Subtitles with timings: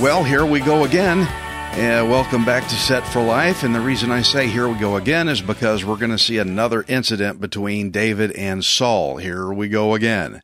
[0.00, 1.28] Well, here we go again.
[1.80, 3.62] Uh, welcome back to Set for Life.
[3.62, 6.36] And the reason I say here we go again is because we're going to see
[6.36, 9.16] another incident between David and Saul.
[9.16, 10.42] Here we go again.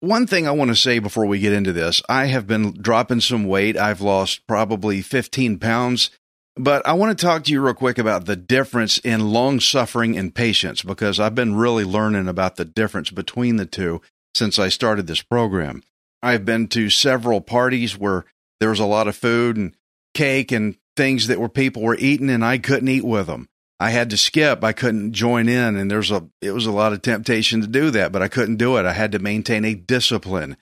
[0.00, 3.20] One thing I want to say before we get into this I have been dropping
[3.20, 3.76] some weight.
[3.76, 6.10] I've lost probably 15 pounds.
[6.56, 10.16] But I want to talk to you real quick about the difference in long suffering
[10.16, 14.00] and patience because I've been really learning about the difference between the two
[14.34, 15.82] since I started this program.
[16.22, 18.24] I've been to several parties where
[18.58, 19.74] there was a lot of food and
[20.14, 23.48] cake and things that were people were eating and I couldn't eat with them.
[23.80, 24.62] I had to skip.
[24.62, 27.90] I couldn't join in and there's a it was a lot of temptation to do
[27.90, 28.86] that, but I couldn't do it.
[28.86, 30.56] I had to maintain a discipline.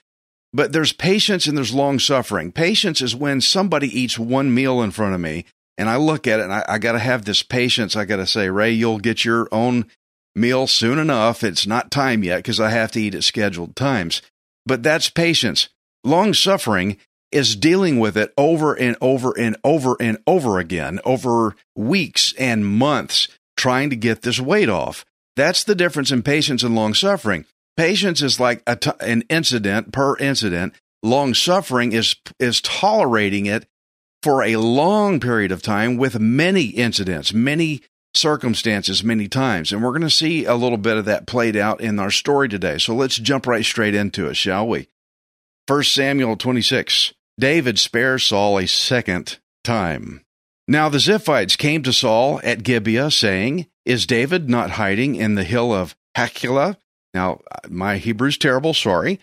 [0.52, 2.50] But there's patience and there's long suffering.
[2.50, 5.44] Patience is when somebody eats one meal in front of me
[5.78, 7.96] and I look at it and I, I got to have this patience.
[7.96, 9.86] I got to say, Ray, you'll get your own
[10.34, 11.44] meal soon enough.
[11.44, 14.22] It's not time yet because I have to eat at scheduled times.
[14.66, 15.68] But that's patience.
[16.04, 16.96] Long suffering
[17.32, 22.66] is dealing with it over and over and over and over again over weeks and
[22.66, 25.04] months trying to get this weight off.
[25.36, 27.44] That's the difference in patience and long suffering.
[27.76, 28.62] Patience is like
[29.00, 30.74] an incident per incident.
[31.02, 33.66] Long suffering is is tolerating it
[34.22, 37.80] for a long period of time with many incidents, many
[38.14, 39.72] circumstances, many times.
[39.72, 42.48] And we're going to see a little bit of that played out in our story
[42.48, 42.76] today.
[42.76, 44.88] So let's jump right straight into it, shall we?
[45.66, 47.14] 1 Samuel 26.
[47.40, 50.22] David spares Saul a second time.
[50.68, 55.42] Now the Ziphites came to Saul at Gibeah, saying, Is David not hiding in the
[55.42, 56.76] hill of Hachilah?
[57.12, 59.18] Now, my Hebrew's terrible, sorry.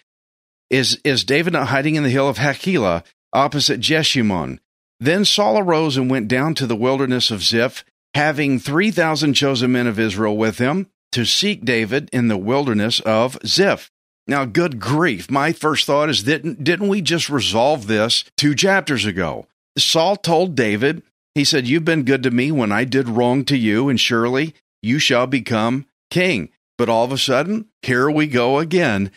[0.69, 4.59] Is, is David not hiding in the hill of Hachilah, opposite Jeshimon?
[4.99, 9.87] Then Saul arose and went down to the wilderness of Ziph, having 3,000 chosen men
[9.87, 13.89] of Israel with him, to seek David in the wilderness of Ziph.
[14.27, 15.31] Now, good grief.
[15.31, 19.47] My first thought is didn't, didn't we just resolve this two chapters ago?
[19.77, 23.57] Saul told David, he said, You've been good to me when I did wrong to
[23.57, 26.49] you, and surely you shall become king.
[26.77, 29.11] But all of a sudden, here we go again.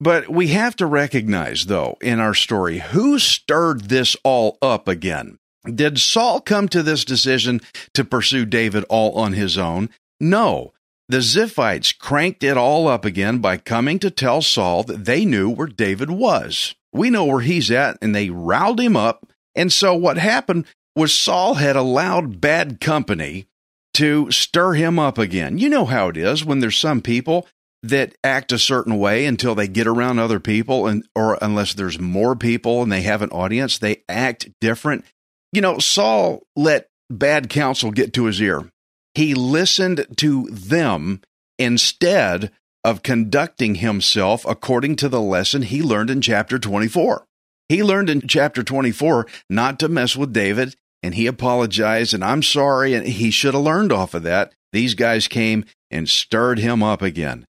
[0.00, 5.38] But we have to recognize, though, in our story, who stirred this all up again?
[5.64, 7.60] Did Saul come to this decision
[7.94, 9.90] to pursue David all on his own?
[10.20, 10.72] No.
[11.08, 15.48] The Ziphites cranked it all up again by coming to tell Saul that they knew
[15.48, 16.74] where David was.
[16.92, 19.26] We know where he's at, and they riled him up.
[19.54, 23.46] And so what happened was Saul had allowed bad company
[23.94, 25.58] to stir him up again.
[25.58, 27.46] You know how it is when there's some people
[27.82, 32.00] that act a certain way until they get around other people and or unless there's
[32.00, 35.04] more people and they have an audience, they act different.
[35.52, 38.70] You know, Saul let bad counsel get to his ear.
[39.16, 41.22] He listened to them
[41.58, 42.50] instead
[42.84, 47.24] of conducting himself according to the lesson he learned in chapter 24.
[47.70, 52.42] He learned in chapter 24 not to mess with David, and he apologized, and I'm
[52.42, 54.52] sorry, and he should have learned off of that.
[54.74, 57.46] These guys came and stirred him up again.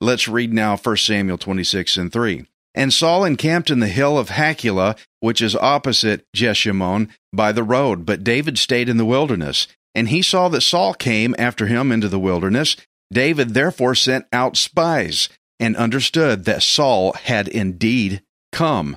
[0.00, 2.44] Let's read now 1 Samuel 26 and 3.
[2.74, 8.04] And Saul encamped in the hill of Hachilah, which is opposite Jeshimon, by the road,
[8.04, 9.68] but David stayed in the wilderness.
[9.94, 12.76] And he saw that Saul came after him into the wilderness.
[13.12, 15.28] David therefore sent out spies,
[15.60, 18.96] and understood that Saul had indeed come.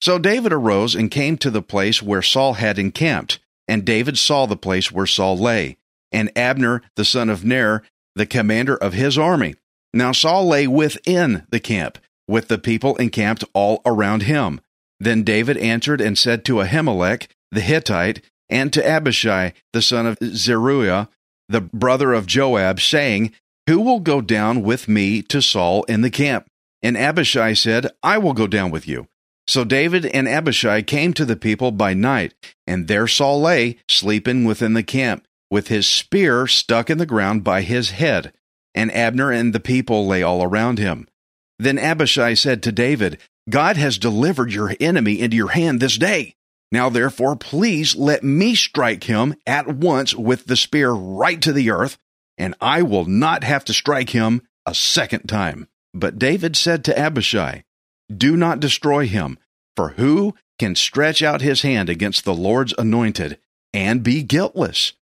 [0.00, 4.46] So David arose and came to the place where Saul had encamped, and David saw
[4.46, 5.76] the place where Saul lay,
[6.12, 7.82] and Abner the son of Ner,
[8.14, 9.54] the commander of his army.
[9.92, 14.60] Now Saul lay within the camp, with the people encamped all around him.
[15.00, 20.18] Then David answered and said to Ahimelech the Hittite, and to Abishai the son of
[20.22, 21.08] Zeruiah,
[21.48, 23.32] the brother of Joab, saying,
[23.66, 26.46] Who will go down with me to Saul in the camp?
[26.82, 29.08] And Abishai said, I will go down with you.
[29.46, 32.34] So David and Abishai came to the people by night,
[32.66, 37.44] and there Saul lay, sleeping within the camp, with his spear stuck in the ground
[37.44, 38.32] by his head.
[38.74, 41.08] and Abner and the people lay all around him.
[41.58, 43.18] Then Abishai said to David,
[43.48, 46.34] God has delivered your enemy into your hand this day.
[46.70, 51.70] Now therefore, please let me strike him at once with the spear right to the
[51.70, 51.98] earth,
[52.36, 55.68] and I will not have to strike him a second time.
[55.94, 57.64] But David said to Abishai,
[58.14, 59.38] Do not destroy him,
[59.76, 63.38] for who can stretch out his hand against the Lord's anointed
[63.72, 64.92] and be guiltless?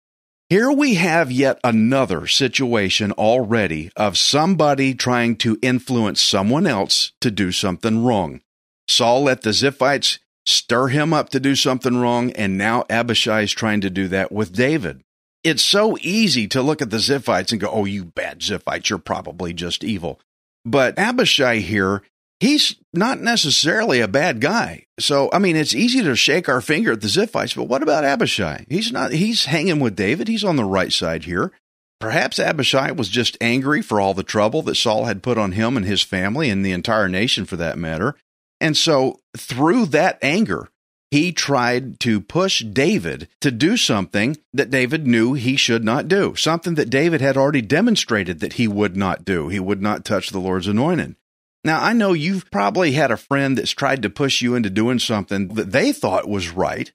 [0.49, 7.33] Here we have yet another situation already of somebody trying to influence someone else to
[7.33, 8.41] do something wrong.
[8.89, 13.53] Saul let the Ziphites stir him up to do something wrong, and now Abishai is
[13.53, 15.03] trying to do that with David.
[15.45, 18.99] It's so easy to look at the Ziphites and go, oh, you bad Ziphites, you're
[18.99, 20.21] probably just evil.
[20.65, 22.03] But Abishai here
[22.41, 24.87] he's not necessarily a bad guy.
[24.99, 28.05] So, I mean, it's easy to shake our finger at the Ziphites, but what about
[28.05, 28.67] Abishai?
[28.69, 30.29] He's not, he's hanging with David.
[30.29, 31.53] He's on the right side here.
[31.99, 35.77] Perhaps Abishai was just angry for all the trouble that Saul had put on him
[35.77, 38.17] and his family and the entire nation for that matter.
[38.61, 40.69] And so, through that anger,
[41.11, 46.35] he tried to push David to do something that David knew he should not do,
[46.35, 49.49] something that David had already demonstrated that he would not do.
[49.49, 51.17] He would not touch the Lord's anointed.
[51.65, 54.99] Now, I know you've probably had a friend that's tried to push you into doing
[54.99, 56.93] something that they thought was right,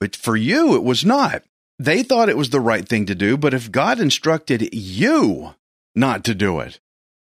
[0.00, 1.42] but for you, it was not.
[1.78, 5.54] They thought it was the right thing to do, but if God instructed you
[5.94, 6.80] not to do it,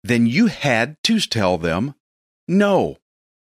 [0.03, 1.95] then you had to tell them
[2.47, 2.97] no.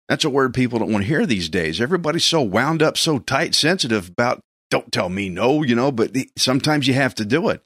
[0.09, 1.79] That's a word people don't want to hear these days.
[1.79, 6.15] Everybody's so wound up, so tight, sensitive about don't tell me no, you know, but
[6.37, 7.61] sometimes you have to do it.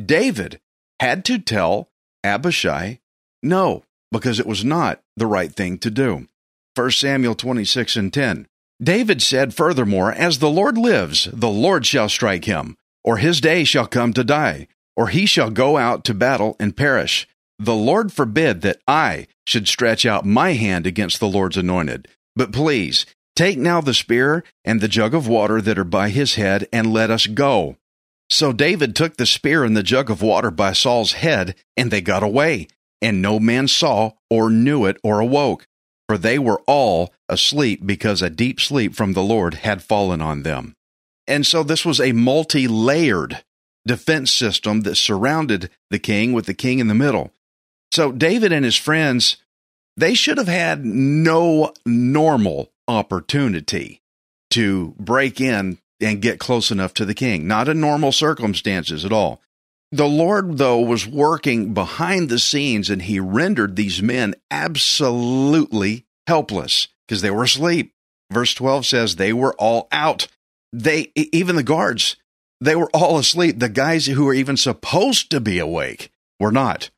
[0.00, 0.60] David
[1.00, 1.90] had to tell
[2.24, 3.00] Abishai
[3.42, 6.28] no because it was not the right thing to do.
[6.74, 8.46] 1 Samuel 26 and 10.
[8.82, 13.64] David said furthermore, As the Lord lives, the Lord shall strike him, or his day
[13.64, 17.28] shall come to die, or he shall go out to battle and perish.
[17.62, 22.08] The Lord forbid that I should stretch out my hand against the Lord's anointed.
[22.34, 23.06] But please,
[23.36, 26.92] take now the spear and the jug of water that are by his head, and
[26.92, 27.76] let us go.
[28.30, 32.00] So David took the spear and the jug of water by Saul's head, and they
[32.00, 32.66] got away
[33.02, 35.66] and no man saw or knew it or awoke,
[36.08, 40.44] for they were all asleep because a deep sleep from the Lord had fallen on
[40.44, 40.74] them.
[41.26, 43.42] And so this was a multi layered
[43.86, 47.32] defense system that surrounded the king with the king in the middle.
[47.92, 49.36] So David and his friends,
[49.96, 54.00] they should have had no normal opportunity
[54.50, 59.12] to break in and get close enough to the king, not in normal circumstances at
[59.12, 59.40] all.
[59.92, 66.88] The Lord, though, was working behind the scenes and he rendered these men absolutely helpless
[67.06, 67.92] because they were asleep.
[68.32, 70.28] Verse 12 says they were all out.
[70.72, 72.16] They, even the guards,
[72.58, 73.58] they were all asleep.
[73.58, 76.10] The guys who were even supposed to be awake
[76.40, 76.88] were not.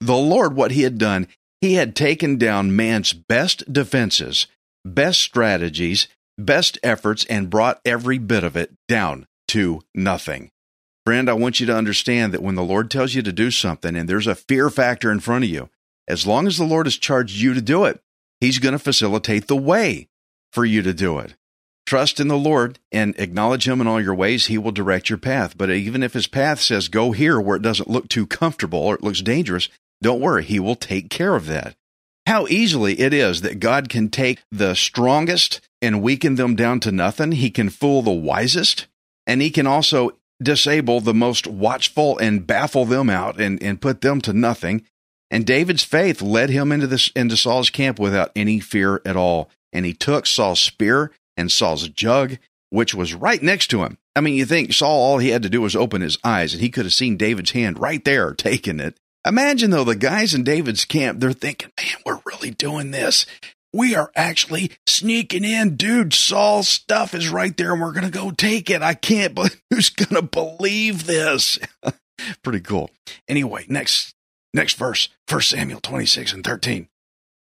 [0.00, 1.26] The Lord, what he had done,
[1.60, 4.46] he had taken down man's best defenses,
[4.84, 6.08] best strategies,
[6.38, 10.50] best efforts, and brought every bit of it down to nothing.
[11.06, 13.96] Friend, I want you to understand that when the Lord tells you to do something
[13.96, 15.70] and there's a fear factor in front of you,
[16.08, 18.00] as long as the Lord has charged you to do it,
[18.40, 20.08] He's going to facilitate the way
[20.52, 21.34] for you to do it.
[21.86, 24.46] Trust in the Lord and acknowledge Him in all your ways.
[24.46, 25.56] He will direct your path.
[25.56, 28.96] But even if His path says go here where it doesn't look too comfortable or
[28.96, 29.68] it looks dangerous,
[30.02, 30.44] don't worry.
[30.44, 31.76] He will take care of that.
[32.26, 36.92] How easily it is that God can take the strongest and weaken them down to
[36.92, 37.32] nothing.
[37.32, 38.86] He can fool the wisest.
[39.26, 44.00] And he can also disable the most watchful and baffle them out and, and put
[44.00, 44.84] them to nothing.
[45.30, 49.50] And David's faith led him into this into Saul's camp without any fear at all.
[49.72, 52.38] And he took Saul's spear and Saul's jug,
[52.70, 53.98] which was right next to him.
[54.14, 56.62] I mean, you think Saul all he had to do was open his eyes and
[56.62, 58.98] he could have seen David's hand right there taking it.
[59.26, 63.26] Imagine though the guys in David's camp, they're thinking, man, we're really doing this
[63.76, 65.76] we are actually sneaking in.
[65.76, 68.82] Dude, Saul's stuff is right there and we're going to go take it.
[68.82, 71.58] I can't, but who's going to believe this?
[72.42, 72.90] Pretty cool.
[73.28, 74.14] Anyway, next,
[74.54, 76.88] next verse, First Samuel 26 and 13.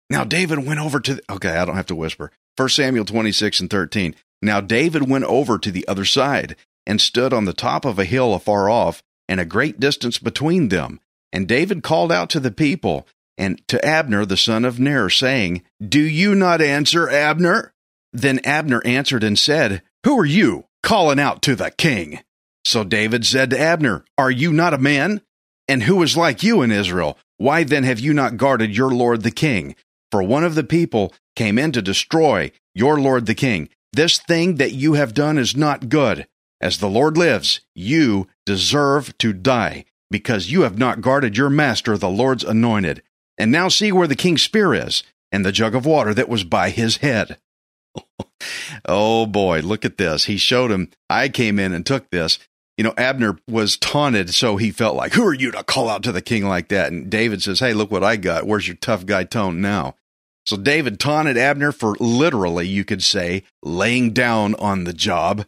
[0.10, 2.32] Now David went over to, the, okay, I don't have to whisper.
[2.56, 4.16] First Samuel 26 and 13.
[4.42, 6.56] Now David went over to the other side
[6.86, 10.70] and stood on the top of a hill afar off and a great distance between
[10.70, 11.00] them.
[11.32, 13.08] And David called out to the people
[13.38, 17.74] and to Abner the son of Ner, saying, Do you not answer, Abner?
[18.12, 22.20] Then Abner answered and said, Who are you, calling out to the king?
[22.66, 25.22] So David said to Abner, Are you not a man?
[25.68, 27.18] And who is like you in Israel?
[27.38, 29.76] Why then have you not guarded your lord the king?
[30.12, 33.70] For one of the people came in to destroy your lord the king.
[33.94, 36.28] This thing that you have done is not good.
[36.62, 39.86] As the Lord lives, you deserve to die.
[40.12, 43.04] Because you have not guarded your master, the Lord's anointed.
[43.38, 46.44] And now see where the king's spear is, and the jug of water that was
[46.44, 47.38] by his head.
[48.86, 50.26] oh boy, look at this.
[50.26, 50.90] He showed him.
[51.10, 52.40] I came in and took this.
[52.78, 56.04] You know, Abner was taunted, so he felt like, Who are you to call out
[56.04, 56.92] to the king like that?
[56.92, 58.48] And David says, Hey, look what I got.
[58.48, 59.96] Where's your tough guy tone now?
[60.46, 65.46] So David taunted Abner for literally, you could say, laying down on the job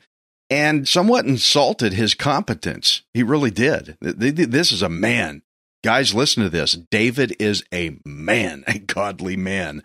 [0.52, 3.04] and somewhat insulted his competence.
[3.14, 3.98] He really did.
[4.02, 5.42] This is a man.
[5.84, 6.74] Guys, listen to this.
[6.92, 9.82] David is a man, a godly man.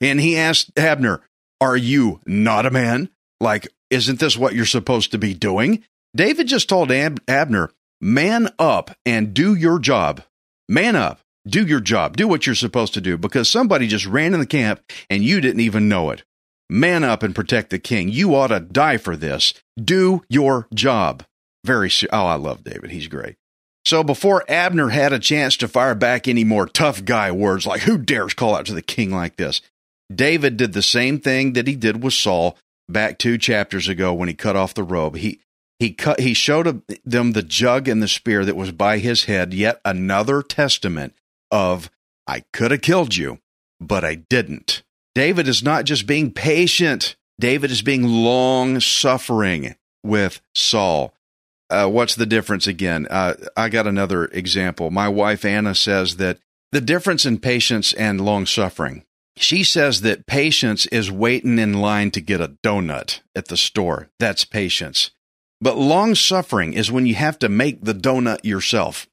[0.00, 1.20] And he asked Abner,
[1.60, 3.10] Are you not a man?
[3.40, 5.84] Like, isn't this what you're supposed to be doing?
[6.16, 10.22] David just told Ab- Abner, Man up and do your job.
[10.68, 14.34] Man up, do your job, do what you're supposed to do because somebody just ran
[14.34, 16.22] in the camp and you didn't even know it.
[16.70, 18.08] Man up and protect the king.
[18.08, 19.54] You ought to die for this.
[19.82, 21.24] Do your job.
[21.64, 22.90] Very, oh, I love David.
[22.90, 23.36] He's great.
[23.84, 27.82] So before Abner had a chance to fire back any more tough guy words like,
[27.82, 29.62] who dares call out to the king like this?
[30.14, 32.58] David did the same thing that he did with Saul
[32.88, 35.16] back two chapters ago when he cut off the robe.
[35.16, 35.40] He,
[35.78, 39.54] he cut, he showed them the jug and the spear that was by his head,
[39.54, 41.14] yet another testament
[41.50, 41.90] of,
[42.26, 43.38] I could have killed you,
[43.80, 44.82] but I didn't.
[45.18, 51.12] David is not just being patient, David is being long suffering with Saul.
[51.68, 53.08] Uh, what's the difference again?
[53.10, 54.92] Uh, I got another example.
[54.92, 56.38] My wife Anna says that
[56.70, 59.04] the difference in patience and long suffering.
[59.36, 64.10] She says that patience is waiting in line to get a donut at the store.
[64.20, 65.10] That's patience.
[65.60, 69.08] But long suffering is when you have to make the donut yourself.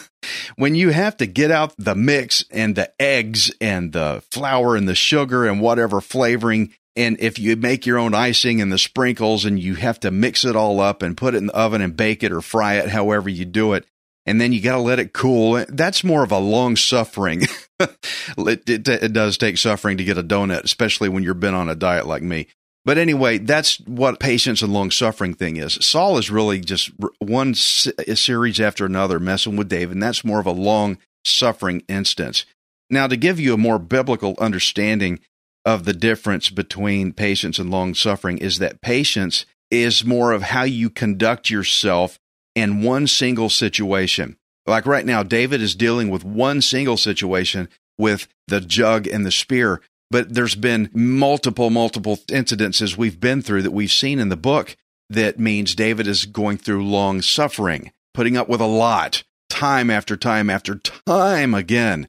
[0.56, 4.88] when you have to get out the mix and the eggs and the flour and
[4.88, 6.74] the sugar and whatever flavoring.
[6.96, 10.44] And if you make your own icing and the sprinkles and you have to mix
[10.44, 12.88] it all up and put it in the oven and bake it or fry it,
[12.88, 13.86] however you do it.
[14.26, 15.64] And then you got to let it cool.
[15.68, 17.42] That's more of a long suffering.
[17.78, 21.68] it, it, it does take suffering to get a donut, especially when you've been on
[21.68, 22.48] a diet like me.
[22.84, 25.74] But anyway, that's what patience and long suffering thing is.
[25.80, 30.46] Saul is really just one series after another messing with David, and that's more of
[30.46, 32.44] a long suffering instance.
[32.90, 35.20] Now, to give you a more biblical understanding
[35.64, 40.64] of the difference between patience and long suffering, is that patience is more of how
[40.64, 42.18] you conduct yourself
[42.54, 44.36] in one single situation.
[44.66, 49.30] Like right now, David is dealing with one single situation with the jug and the
[49.30, 49.80] spear,
[50.10, 54.76] but there's been multiple, multiple incidences we've been through that we've seen in the book
[55.10, 60.16] that means David is going through long suffering, putting up with a lot, time after
[60.16, 62.08] time after time again.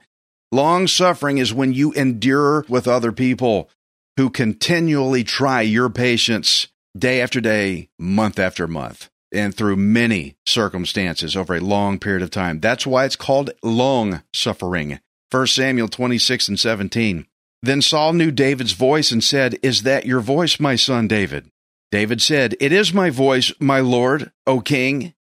[0.52, 3.70] Long suffering is when you endure with other people
[4.18, 11.36] who continually try your patience day after day, month after month, and through many circumstances
[11.36, 12.60] over a long period of time.
[12.60, 15.00] That's why it's called long suffering.
[15.32, 17.26] 1 Samuel 26 and 17.
[17.66, 21.50] Then Saul knew David's voice and said, Is that your voice, my son David?
[21.92, 25.16] David said, It is my voice, my lord, O king.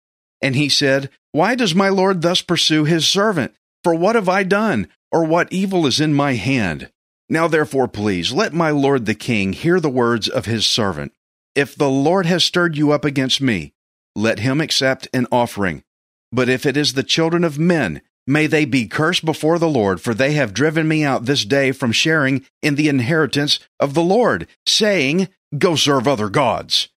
[0.40, 3.54] And he said, Why does my lord thus pursue his servant?
[3.84, 6.90] For what have I done, or what evil is in my hand?
[7.28, 11.12] Now therefore, please, let my lord the king hear the words of his servant.
[11.54, 13.74] If the Lord has stirred you up against me,
[14.16, 15.84] let him accept an offering.
[16.32, 20.00] But if it is the children of men, May they be cursed before the Lord,
[20.00, 24.04] for they have driven me out this day from sharing in the inheritance of the
[24.04, 26.90] Lord, saying, Go serve other gods.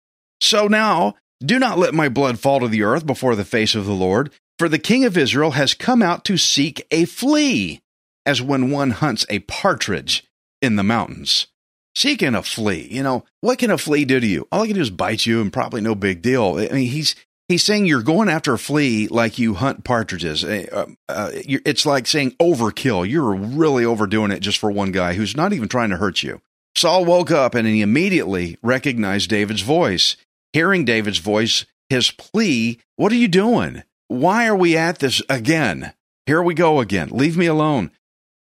[0.42, 3.86] So now, do not let my blood fall to the earth before the face of
[3.86, 7.80] the Lord, for the king of Israel has come out to seek a flea,
[8.26, 10.26] as when one hunts a partridge
[10.62, 11.48] in the mountains.
[11.96, 14.50] Seeking a flea, you know, what can a flea do to you?
[14.52, 16.58] All it can do is bite you and probably no big deal.
[16.58, 17.16] I mean, he's
[17.52, 20.42] He's saying you're going after a flea like you hunt partridges.
[20.46, 23.06] Uh, uh, uh it's like saying overkill.
[23.06, 26.42] You're really overdoing it just for one guy who's not even trying to hurt you.
[26.78, 30.16] Saul woke up and he immediately recognized David's voice.
[30.54, 33.84] Hearing David's voice, his plea, What are you doing?
[34.08, 35.92] Why are we at this again?
[36.26, 37.10] Here we go again.
[37.12, 37.92] Leave me alone.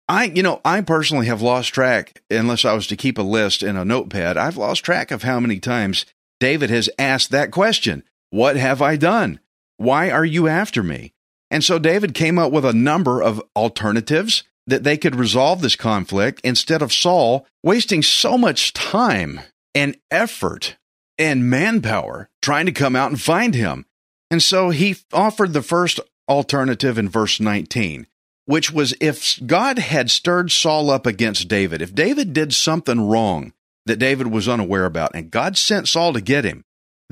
[0.07, 3.63] I, you know, I personally have lost track, unless I was to keep a list
[3.63, 6.05] in a notepad, I've lost track of how many times
[6.39, 8.03] David has asked that question.
[8.34, 9.40] What have I done?
[9.78, 11.13] Why are you after me?
[11.52, 15.75] And so David came up with a number of alternatives that they could resolve this
[15.75, 19.42] conflict instead of Saul wasting so much time
[19.75, 20.78] and effort
[21.20, 23.86] and manpower trying to come out and find him.
[24.32, 28.08] And so he offered the first alternative in verse 19,
[28.46, 33.54] which was if God had stirred Saul up against David, if David did something wrong
[33.86, 36.63] that David was unaware about, and God sent Saul to get him,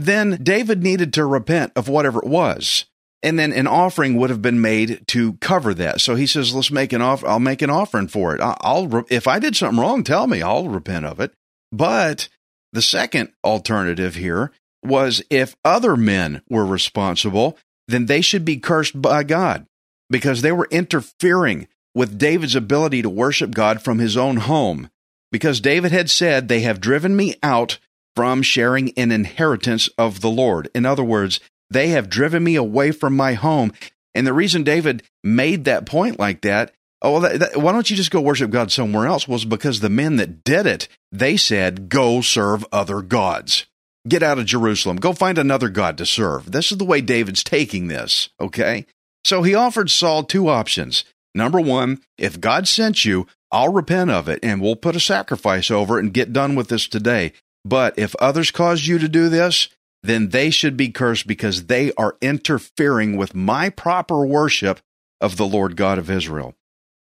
[0.05, 2.85] then David needed to repent of whatever it was.
[3.23, 6.01] And then an offering would have been made to cover that.
[6.01, 7.27] So he says, let's make an offer.
[7.27, 8.41] I'll make an offering for it.
[8.41, 10.41] I'll, if I did something wrong, tell me.
[10.41, 11.31] I'll repent of it.
[11.71, 12.29] But
[12.73, 14.51] the second alternative here
[14.83, 19.67] was if other men were responsible, then they should be cursed by God
[20.09, 24.89] because they were interfering with David's ability to worship God from his own home.
[25.31, 27.77] Because David had said, They have driven me out
[28.15, 30.69] from sharing an inheritance of the Lord.
[30.75, 31.39] In other words,
[31.69, 33.71] they have driven me away from my home.
[34.13, 37.95] And the reason David made that point like that, oh, that, that, why don't you
[37.95, 39.27] just go worship God somewhere else?
[39.27, 43.65] Was because the men that did it, they said, go serve other gods.
[44.07, 44.97] Get out of Jerusalem.
[44.97, 46.51] Go find another God to serve.
[46.51, 48.85] This is the way David's taking this, okay?
[49.23, 51.05] So he offered Saul two options.
[51.35, 55.69] Number one, if God sent you, I'll repent of it and we'll put a sacrifice
[55.69, 57.33] over it and get done with this today.
[57.63, 59.69] But if others caused you to do this,
[60.03, 64.79] then they should be cursed because they are interfering with my proper worship
[65.19, 66.55] of the Lord God of Israel.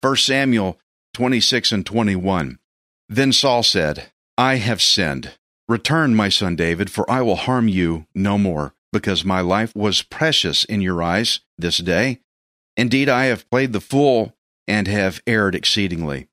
[0.02, 0.80] 1 Samuel
[1.14, 2.60] 26 and 21.
[3.10, 5.34] Then Saul said, I have sinned.
[5.68, 10.02] Return, my son David, for I will harm you no more, because my life was
[10.02, 12.20] precious in your eyes this day.
[12.76, 14.36] Indeed, I have played the fool
[14.68, 16.28] and have erred exceedingly.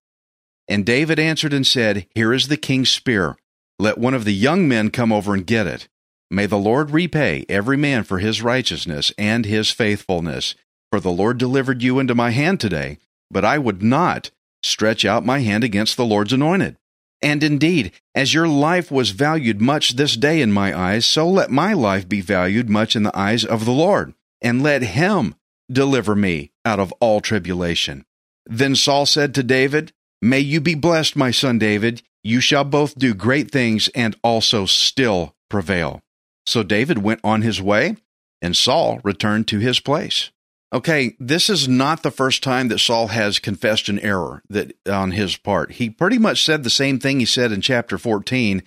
[0.68, 3.36] And David answered and said, Here is the king's spear.
[3.78, 5.88] Let one of the young men come over and get it.
[6.30, 10.54] May the Lord repay every man for his righteousness and his faithfulness.
[10.90, 12.98] For the Lord delivered you into my hand today,
[13.30, 14.30] but I would not
[14.62, 16.76] stretch out my hand against the Lord's anointed.
[17.20, 21.50] And indeed, as your life was valued much this day in my eyes, so let
[21.50, 25.34] my life be valued much in the eyes of the Lord, and let him
[25.72, 28.04] deliver me out of all tribulation.
[28.46, 32.02] Then Saul said to David, May you be blessed, my son David.
[32.24, 36.02] You shall both do great things and also still prevail.
[36.46, 37.96] So David went on his way,
[38.40, 40.30] and Saul returned to his place.
[40.72, 45.12] Okay, this is not the first time that Saul has confessed an error that on
[45.12, 45.72] his part.
[45.72, 48.62] He pretty much said the same thing he said in chapter 14,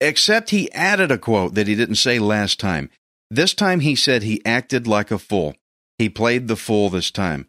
[0.00, 2.88] except he added a quote that he didn't say last time.
[3.30, 5.54] This time he said he acted like a fool.
[5.98, 7.48] He played the fool this time.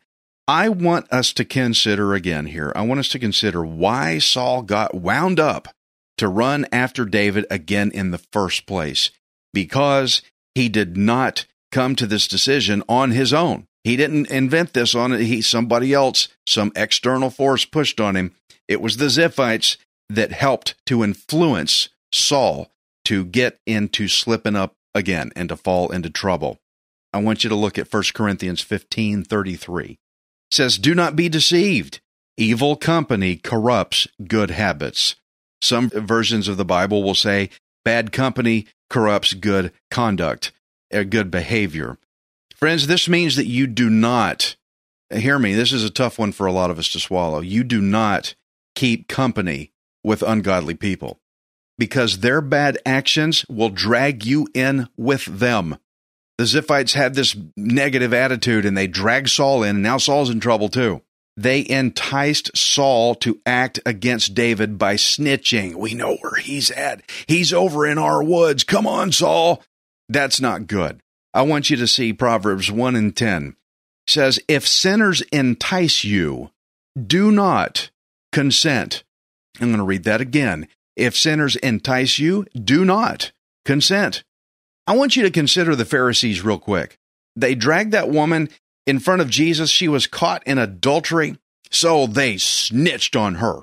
[0.51, 2.73] I want us to consider again here.
[2.75, 5.69] I want us to consider why Saul got wound up
[6.17, 9.11] to run after David again in the first place
[9.53, 10.21] because
[10.53, 13.65] he did not come to this decision on his own.
[13.85, 15.21] He didn't invent this on it.
[15.21, 18.35] He somebody else, some external force pushed on him.
[18.67, 19.77] It was the Ziphites
[20.09, 22.73] that helped to influence Saul
[23.05, 26.59] to get into slipping up again and to fall into trouble.
[27.13, 29.97] I want you to look at 1 Corinthians 15:33.
[30.51, 32.01] Says, "Do not be deceived.
[32.37, 35.15] Evil company corrupts good habits."
[35.61, 37.49] Some versions of the Bible will say,
[37.85, 40.51] "Bad company corrupts good conduct,
[40.91, 41.97] or good behavior.
[42.55, 44.55] Friends, this means that you do not,
[45.11, 47.41] hear me, this is a tough one for a lot of us to swallow.
[47.41, 48.35] You do not
[48.75, 49.71] keep company
[50.03, 51.19] with ungodly people
[51.77, 55.77] because their bad actions will drag you in with them.
[56.41, 60.39] The Ziphites had this negative attitude and they dragged Saul in, and now Saul's in
[60.39, 61.03] trouble too.
[61.37, 65.75] They enticed Saul to act against David by snitching.
[65.75, 67.03] We know where he's at.
[67.27, 68.63] He's over in our woods.
[68.63, 69.61] Come on, Saul.
[70.09, 71.01] That's not good.
[71.31, 73.49] I want you to see Proverbs 1 and 10.
[74.07, 76.49] It says, If sinners entice you,
[76.99, 77.91] do not
[78.31, 79.03] consent.
[79.59, 80.67] I'm going to read that again.
[80.95, 83.31] If sinners entice you, do not
[83.63, 84.23] consent.
[84.87, 86.97] I want you to consider the Pharisees real quick.
[87.35, 88.49] They dragged that woman
[88.85, 89.69] in front of Jesus.
[89.69, 91.37] She was caught in adultery,
[91.69, 93.61] so they snitched on her.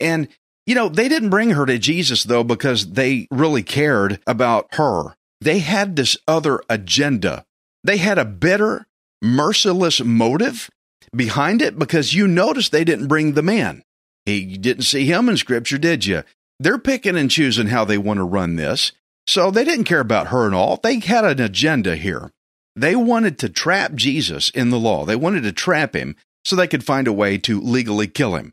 [0.00, 0.28] And,
[0.66, 5.16] you know, they didn't bring her to Jesus, though, because they really cared about her.
[5.40, 7.44] They had this other agenda.
[7.82, 8.86] They had a bitter,
[9.20, 10.70] merciless motive
[11.14, 13.82] behind it because you notice they didn't bring the man.
[14.24, 16.22] He didn't see him in scripture, did you?
[16.58, 18.92] They're picking and choosing how they want to run this.
[19.26, 20.78] So they didn't care about her and all.
[20.82, 22.30] They had an agenda here.
[22.76, 25.04] They wanted to trap Jesus in the law.
[25.04, 28.52] They wanted to trap him so they could find a way to legally kill him.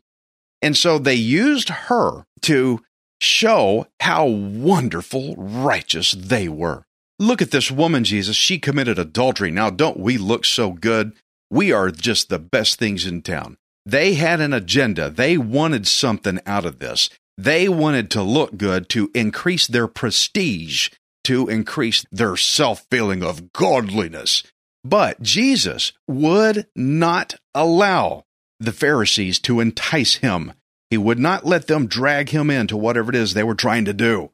[0.62, 2.80] And so they used her to
[3.20, 6.84] show how wonderful righteous they were.
[7.18, 8.36] Look at this woman, Jesus.
[8.36, 9.50] She committed adultery.
[9.50, 11.12] Now, don't we look so good?
[11.50, 13.58] We are just the best things in town.
[13.84, 15.10] They had an agenda.
[15.10, 17.10] They wanted something out of this.
[17.38, 20.90] They wanted to look good to increase their prestige
[21.24, 24.42] to increase their self feeling of godliness.
[24.84, 28.24] But Jesus would not allow
[28.58, 30.52] the Pharisees to entice him.
[30.90, 33.92] He would not let them drag him into whatever it is they were trying to
[33.92, 34.30] do.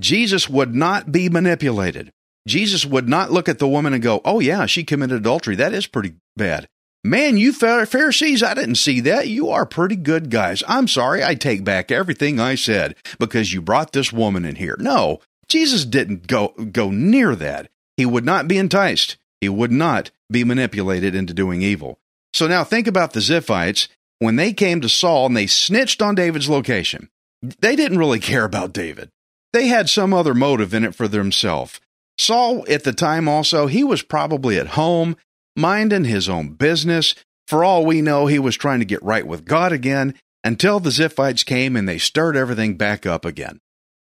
[0.00, 2.10] Jesus would not be manipulated.
[2.48, 5.54] Jesus would not look at the woman and go, Oh, yeah, she committed adultery.
[5.56, 6.68] That is pretty bad.
[7.02, 9.26] Man, you Pharisees, I didn't see that.
[9.28, 10.62] You are pretty good guys.
[10.68, 11.24] I'm sorry.
[11.24, 14.76] I take back everything I said because you brought this woman in here.
[14.78, 17.70] No, Jesus didn't go, go near that.
[17.96, 19.16] He would not be enticed.
[19.40, 21.98] He would not be manipulated into doing evil.
[22.34, 26.14] So now think about the Ziphites when they came to Saul and they snitched on
[26.14, 27.08] David's location.
[27.40, 29.08] They didn't really care about David.
[29.54, 31.80] They had some other motive in it for themselves.
[32.18, 35.16] Saul, at the time also, he was probably at home
[35.56, 37.14] minding his own business.
[37.46, 40.90] For all we know, he was trying to get right with God again until the
[40.90, 43.58] Ziphites came and they stirred everything back up again.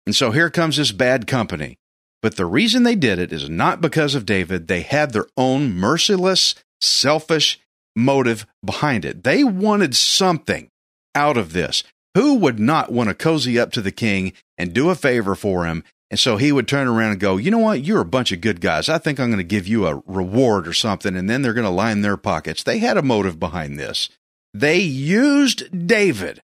[0.04, 1.78] And so here comes this bad company.
[2.22, 4.66] But the reason they did it is not because of David.
[4.66, 7.60] They had their own merciless, selfish
[7.94, 9.22] motive behind it.
[9.24, 10.68] They wanted something
[11.14, 11.82] out of this.
[12.14, 15.66] Who would not want to cozy up to the king and do a favor for
[15.66, 17.84] him and so he would turn around and go, you know what?
[17.84, 18.88] You're a bunch of good guys.
[18.88, 21.16] I think I'm going to give you a reward or something.
[21.16, 22.62] And then they're going to line their pockets.
[22.62, 24.08] They had a motive behind this.
[24.54, 26.42] They used David.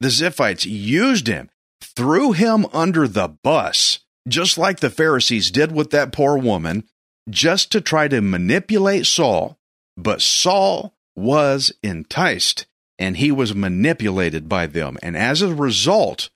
[0.00, 5.90] The Ziphites used him, threw him under the bus, just like the Pharisees did with
[5.90, 6.84] that poor woman,
[7.28, 9.58] just to try to manipulate Saul.
[9.96, 12.66] But Saul was enticed
[12.98, 14.96] and he was manipulated by them.
[15.02, 16.30] And as a result,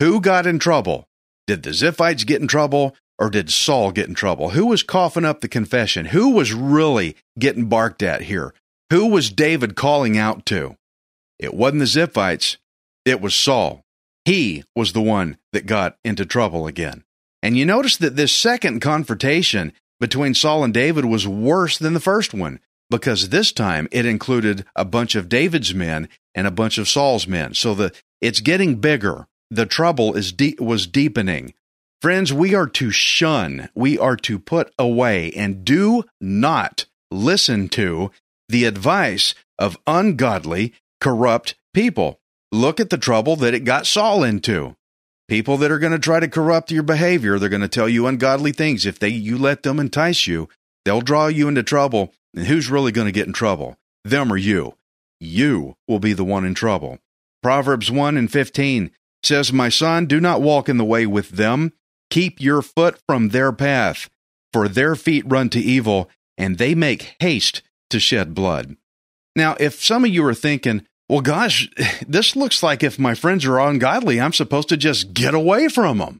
[0.00, 1.08] who got in trouble?
[1.46, 4.50] Did the Ziphites get in trouble or did Saul get in trouble?
[4.50, 6.06] Who was coughing up the confession?
[6.06, 8.54] Who was really getting barked at here?
[8.90, 10.76] Who was David calling out to?
[11.38, 12.56] It wasn't the Ziphites,
[13.04, 13.84] it was Saul.
[14.24, 17.04] He was the one that got into trouble again.
[17.42, 22.00] And you notice that this second confrontation between Saul and David was worse than the
[22.00, 26.78] first one because this time it included a bunch of David's men and a bunch
[26.78, 27.54] of Saul's men.
[27.54, 31.54] So the it's getting bigger the trouble is de- was deepening.
[32.00, 38.10] Friends, we are to shun, we are to put away, and do not listen to
[38.48, 42.20] the advice of ungodly, corrupt people.
[42.52, 44.76] Look at the trouble that it got Saul into.
[45.28, 48.06] People that are going to try to corrupt your behavior, they're going to tell you
[48.06, 48.86] ungodly things.
[48.86, 50.48] If they you let them entice you,
[50.84, 52.12] they'll draw you into trouble.
[52.34, 53.76] And who's really going to get in trouble?
[54.04, 54.74] Them or you?
[55.20, 56.98] You will be the one in trouble.
[57.42, 58.90] Proverbs 1 and 15
[59.24, 61.72] says, My son, do not walk in the way with them.
[62.10, 64.10] Keep your foot from their path,
[64.52, 68.76] for their feet run to evil, and they make haste to shed blood.
[69.36, 71.68] Now, if some of you are thinking, well, gosh,
[72.06, 75.98] this looks like if my friends are ungodly, I'm supposed to just get away from
[75.98, 76.18] them.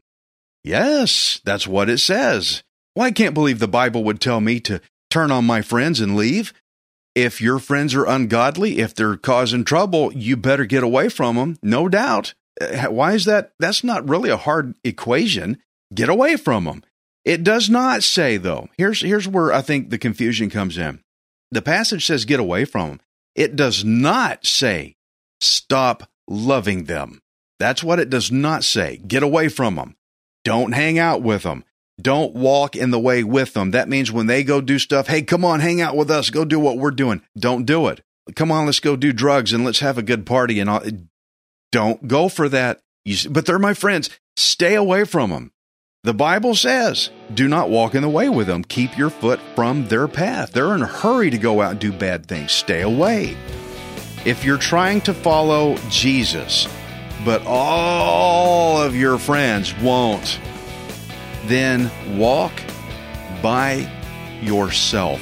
[0.63, 2.63] Yes, that's what it says.
[2.95, 6.15] Well, I can't believe the Bible would tell me to turn on my friends and
[6.15, 6.53] leave.
[7.15, 11.57] If your friends are ungodly, if they're causing trouble, you better get away from them,
[11.61, 12.33] no doubt.
[12.89, 13.53] Why is that?
[13.59, 15.57] That's not really a hard equation.
[15.93, 16.83] Get away from them.
[17.23, 18.69] It does not say though.
[18.77, 21.01] Here's here's where I think the confusion comes in.
[21.51, 23.01] The passage says get away from them.
[23.35, 24.95] It does not say
[25.39, 27.21] stop loving them.
[27.59, 28.97] That's what it does not say.
[28.97, 29.95] Get away from them.
[30.43, 31.63] Don't hang out with them.
[32.01, 33.71] Don't walk in the way with them.
[33.71, 36.31] That means when they go do stuff, hey, come on, hang out with us.
[36.31, 37.21] Go do what we're doing.
[37.37, 38.01] Don't do it.
[38.35, 40.81] Come on, let's go do drugs and let's have a good party and all.
[41.71, 42.81] Don't go for that.
[43.29, 44.09] But they're my friends.
[44.35, 45.51] Stay away from them.
[46.03, 48.63] The Bible says, do not walk in the way with them.
[48.63, 50.51] Keep your foot from their path.
[50.51, 52.51] They're in a hurry to go out and do bad things.
[52.51, 53.37] Stay away.
[54.25, 56.67] If you're trying to follow Jesus,
[57.23, 60.39] but all of your friends won't,
[61.45, 62.53] then walk
[63.43, 63.87] by
[64.41, 65.21] yourself.